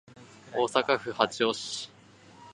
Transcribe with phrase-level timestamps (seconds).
[0.51, 1.87] 大阪府八尾市